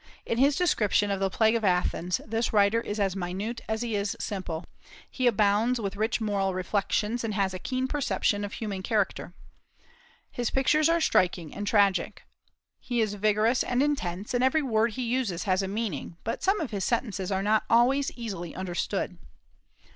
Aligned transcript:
In 0.25 0.39
his 0.39 0.55
description 0.55 1.11
of 1.11 1.19
the 1.19 1.29
plague 1.29 1.53
of 1.53 1.63
Athens 1.63 2.19
this 2.25 2.51
writer 2.51 2.81
is 2.81 2.99
as 2.99 3.15
minute 3.15 3.61
as 3.69 3.83
he 3.83 3.95
is 3.95 4.17
simple. 4.19 4.65
He 5.11 5.27
abounds 5.27 5.79
with 5.79 5.95
rich 5.95 6.19
moral 6.19 6.55
reflections, 6.55 7.23
and 7.23 7.35
has 7.35 7.53
a 7.53 7.59
keen 7.59 7.87
perception 7.87 8.43
of 8.43 8.53
human 8.53 8.81
character. 8.81 9.35
His 10.31 10.49
pictures 10.49 10.89
are 10.89 11.01
striking 11.01 11.53
and 11.53 11.67
tragic. 11.67 12.23
He 12.79 12.99
is 12.99 13.13
vigorous 13.13 13.63
and 13.63 13.83
intense, 13.83 14.33
and 14.33 14.43
every 14.43 14.63
word 14.63 14.93
he 14.93 15.03
uses 15.03 15.43
has 15.43 15.61
a 15.61 15.67
meaning, 15.67 16.17
but 16.23 16.41
some 16.41 16.59
of 16.59 16.71
his 16.71 16.83
sentences 16.83 17.31
are 17.31 17.43
not 17.43 17.63
always 17.69 18.09
easily 18.13 18.55
understood. 18.55 19.19